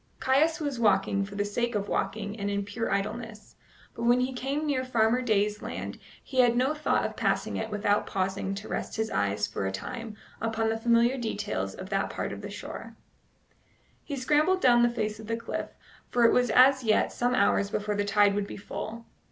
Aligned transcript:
Caius 0.19 0.59
was 0.59 0.79
walking 0.79 1.23
for 1.25 1.35
the 1.35 1.45
sake 1.45 1.75
of 1.75 1.87
walking 1.87 2.35
and 2.39 2.49
in 2.49 2.65
pure 2.65 2.91
idleness, 2.91 3.55
but 3.93 4.01
when 4.01 4.19
he 4.21 4.33
came 4.33 4.65
near 4.65 4.83
Farmer 4.83 5.21
Day's 5.21 5.61
land 5.61 5.99
he 6.23 6.39
had 6.39 6.55
no 6.57 6.73
thought 6.73 7.05
of 7.05 7.15
passing 7.15 7.55
it 7.55 7.69
without 7.69 8.07
pausing 8.07 8.55
to 8.55 8.67
rest 8.67 8.95
his 8.95 9.11
eyes 9.11 9.45
for 9.45 9.67
a 9.67 9.71
time 9.71 10.15
upon 10.41 10.69
the 10.69 10.79
familiar 10.79 11.19
details 11.19 11.75
of 11.75 11.89
that 11.89 12.09
part 12.09 12.33
of 12.33 12.41
the 12.41 12.49
shore. 12.49 12.95
He 14.03 14.15
scrambled 14.15 14.59
down 14.59 14.81
the 14.81 14.89
face 14.89 15.19
of 15.19 15.27
the 15.27 15.37
cliff, 15.37 15.69
for 16.09 16.25
it 16.25 16.33
was 16.33 16.49
as 16.49 16.83
yet 16.83 17.11
some 17.11 17.35
hours 17.35 17.69
before 17.69 17.93
the 17.93 18.03
tide 18.03 18.33
would 18.33 18.47
be 18.47 18.57
full. 18.57 19.05